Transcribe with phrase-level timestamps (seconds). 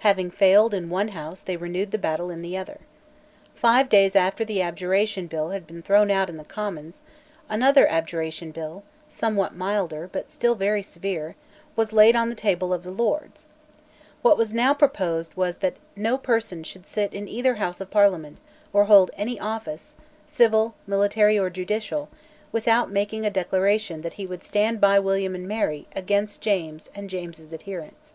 [0.00, 2.80] Having failed in one House they renewed the battle in the other.
[3.54, 7.00] Five days after the Abjuration Bill had been thrown out in the Commons,
[7.48, 11.34] another Abjuration Bill, somewhat milder, but still very severe,
[11.76, 13.46] was laid on the table of the Lords,
[14.20, 18.36] What was now proposed was that no person should sit in either House of Parliament
[18.74, 22.10] or hold any office, civil, military, or judicial,
[22.52, 27.08] without making a declaration that he would stand by William and Mary against James and
[27.08, 28.12] James's adherents.